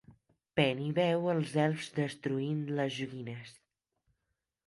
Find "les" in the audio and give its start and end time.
2.79-2.95